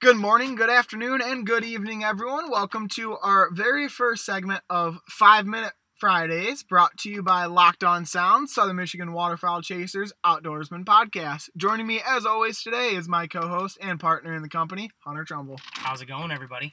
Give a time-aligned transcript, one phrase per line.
[0.00, 2.50] Good morning, good afternoon, and good evening, everyone.
[2.50, 7.84] Welcome to our very first segment of Five Minute Fridays, brought to you by Locked
[7.84, 11.48] On Sound, Southern Michigan Waterfowl Chasers Outdoorsman Podcast.
[11.56, 15.22] Joining me, as always, today is my co host and partner in the company, Hunter
[15.22, 15.60] Trumbull.
[15.74, 16.72] How's it going, everybody?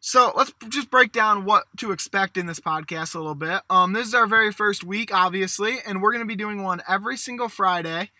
[0.00, 3.62] So let's just break down what to expect in this podcast a little bit.
[3.70, 6.82] Um, this is our very first week, obviously, and we're going to be doing one
[6.86, 8.10] every single Friday.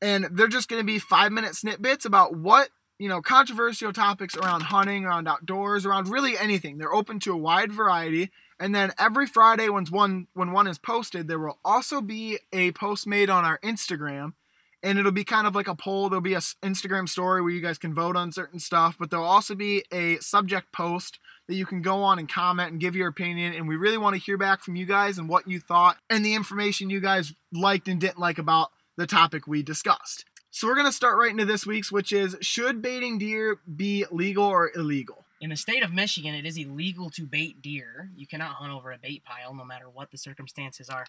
[0.00, 4.36] And they're just going to be five minute snippets about what you know, controversial topics
[4.36, 6.78] around hunting, around outdoors, around really anything.
[6.78, 8.30] They're open to a wide variety.
[8.60, 12.72] And then every Friday when one when one is posted, there will also be a
[12.72, 14.34] post made on our Instagram.
[14.82, 16.08] And it'll be kind of like a poll.
[16.10, 19.24] There'll be a Instagram story where you guys can vote on certain stuff, but there'll
[19.24, 23.08] also be a subject post that you can go on and comment and give your
[23.08, 23.54] opinion.
[23.54, 26.24] And we really want to hear back from you guys and what you thought and
[26.24, 30.26] the information you guys liked and didn't like about the topic we discussed.
[30.54, 34.04] So we're going to start right into this week's, which is should baiting deer be
[34.12, 35.24] legal or illegal?
[35.40, 38.10] In the state of Michigan, it is illegal to bait deer.
[38.14, 41.06] You cannot hunt over a bait pile, no matter what the circumstances are.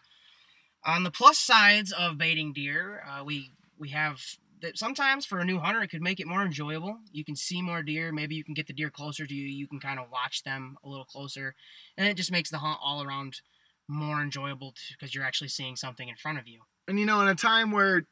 [0.83, 4.19] On the plus sides of baiting deer, uh, we we have
[4.61, 6.97] that sometimes for a new hunter, it could make it more enjoyable.
[7.11, 8.11] You can see more deer.
[8.11, 9.45] Maybe you can get the deer closer to you.
[9.45, 11.53] You can kind of watch them a little closer,
[11.99, 13.41] and it just makes the hunt all around
[13.87, 16.61] more enjoyable because you're actually seeing something in front of you.
[16.87, 18.07] And you know, in a time where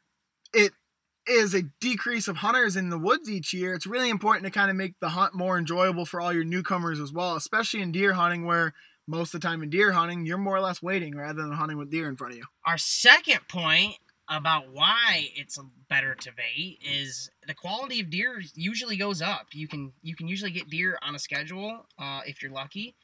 [0.52, 0.72] it
[1.26, 4.70] is a decrease of hunters in the woods each year, it's really important to kind
[4.70, 8.12] of make the hunt more enjoyable for all your newcomers as well, especially in deer
[8.14, 8.74] hunting where
[9.06, 11.78] most of the time in deer hunting, you're more or less waiting rather than hunting
[11.78, 12.44] with deer in front of you.
[12.66, 13.96] Our second point
[14.28, 15.58] about why it's
[15.90, 19.48] better to bait is the quality of deer usually goes up.
[19.52, 22.94] You can you can usually get deer on a schedule uh, if you're lucky,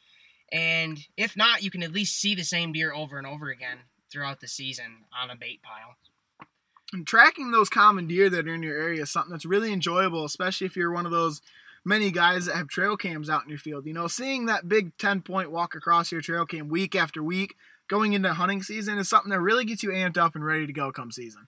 [0.50, 3.78] and if not, you can at least see the same deer over and over again
[4.10, 5.96] throughout the season on a bait pile.
[6.92, 10.24] And tracking those common deer that are in your area is something that's really enjoyable,
[10.24, 11.40] especially if you're one of those
[11.84, 13.86] many guys that have trail cams out in your field.
[13.86, 17.54] You know, seeing that big 10 point walk across your trail cam week after week
[17.88, 20.72] going into hunting season is something that really gets you amped up and ready to
[20.72, 21.46] go come season.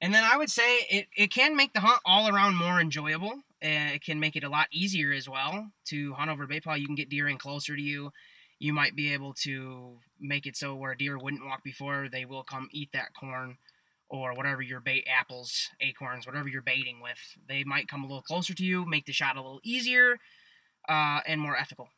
[0.00, 3.34] And then I would say it, it can make the hunt all around more enjoyable.
[3.64, 6.76] Uh, it can make it a lot easier as well to hunt over pile.
[6.76, 8.12] You can get deer in closer to you.
[8.58, 12.44] You might be able to make it so where deer wouldn't walk before, they will
[12.44, 13.58] come eat that corn
[14.12, 18.20] or whatever your bait apples, acorns, whatever you're baiting with, they might come a little
[18.20, 20.18] closer to you, make the shot a little easier
[20.86, 21.88] uh, and more ethical.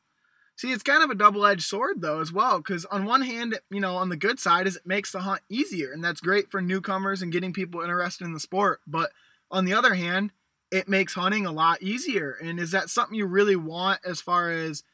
[0.56, 3.80] See, it's kind of a double-edged sword though as well, because on one hand, you
[3.80, 6.62] know, on the good side is it makes the hunt easier, and that's great for
[6.62, 8.80] newcomers and getting people interested in the sport.
[8.86, 9.10] But
[9.50, 10.30] on the other hand,
[10.70, 12.36] it makes hunting a lot easier.
[12.40, 14.84] And is that something you really want as far as,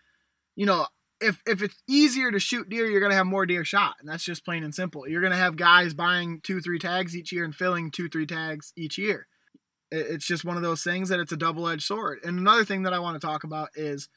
[0.57, 0.87] you know,
[1.21, 4.25] if if it's easier to shoot deer, you're gonna have more deer shot, and that's
[4.25, 5.07] just plain and simple.
[5.09, 8.73] You're gonna have guys buying two, three tags each year and filling two, three tags
[8.77, 9.27] each year.
[9.91, 12.21] It's just one of those things that it's a double edged sword.
[12.25, 14.09] And another thing that I want to talk about is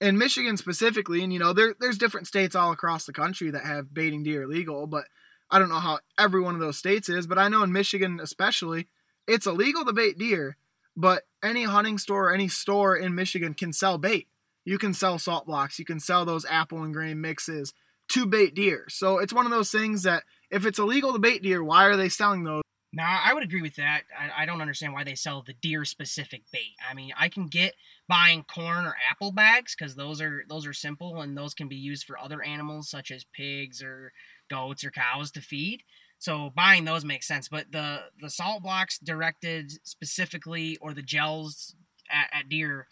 [0.00, 3.64] in Michigan specifically, and you know, there, there's different states all across the country that
[3.64, 5.04] have baiting deer legal, but
[5.50, 8.20] I don't know how every one of those states is, but I know in Michigan
[8.22, 8.88] especially,
[9.26, 10.56] it's illegal to bait deer,
[10.96, 14.28] but any hunting store or any store in Michigan can sell bait
[14.64, 17.72] you can sell salt blocks, you can sell those apple and grain mixes
[18.08, 18.86] to bait deer.
[18.88, 21.96] So it's one of those things that if it's illegal to bait deer, why are
[21.96, 22.62] they selling those?
[22.94, 24.02] Now, I would agree with that.
[24.18, 26.74] I, I don't understand why they sell the deer specific bait.
[26.88, 27.74] I mean, I can get
[28.06, 31.76] buying corn or apple bags because those are those are simple and those can be
[31.76, 34.12] used for other animals such as pigs or
[34.50, 35.84] goats or cows to feed.
[36.18, 37.48] So buying those makes sense.
[37.48, 41.74] But the the salt blocks directed specifically or the gels
[42.10, 42.88] at, at deer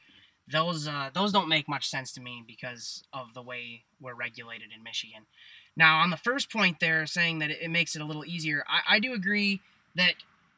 [0.52, 4.70] those uh, those don't make much sense to me because of the way we're regulated
[4.76, 5.26] in Michigan.
[5.76, 8.64] Now, on the first point, there saying that it, makes it a little easier.
[8.68, 9.60] I, I, do agree
[9.94, 10.14] that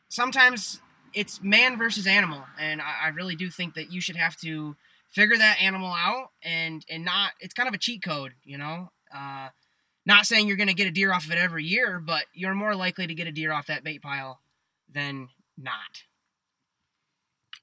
[0.09, 0.81] sometimes
[1.12, 4.75] it's man versus animal, and I, I, really do think that you should have to
[5.11, 7.33] figure that animal out and and not.
[7.41, 8.91] It's kind of a cheat code, you know.
[9.15, 9.49] Uh,
[10.05, 12.55] not saying you're going to get a deer off of it every year, but you're
[12.55, 14.41] more likely to get a deer off that bait pile
[14.93, 16.05] than not.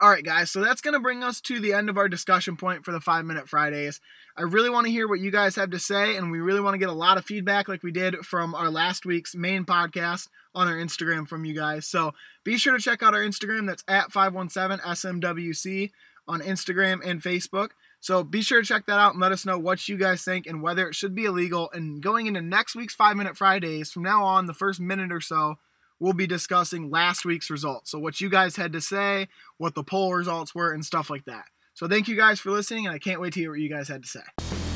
[0.01, 2.55] All right, guys, so that's going to bring us to the end of our discussion
[2.55, 3.99] point for the Five Minute Fridays.
[4.37, 6.73] I really want to hear what you guys have to say, and we really want
[6.73, 10.29] to get a lot of feedback like we did from our last week's main podcast
[10.55, 11.85] on our Instagram from you guys.
[11.85, 12.13] So
[12.45, 13.67] be sure to check out our Instagram.
[13.67, 15.91] That's at 517SMWC
[16.29, 17.71] on Instagram and Facebook.
[17.99, 20.47] So be sure to check that out and let us know what you guys think
[20.47, 21.69] and whether it should be illegal.
[21.73, 25.19] And going into next week's Five Minute Fridays, from now on, the first minute or
[25.19, 25.57] so,
[25.99, 27.91] we'll be discussing last week's results.
[27.91, 31.25] So what you guys had to say, what the poll results were, and stuff like
[31.25, 31.45] that.
[31.73, 33.87] So thank you guys for listening, and I can't wait to hear what you guys
[33.87, 34.68] had to say.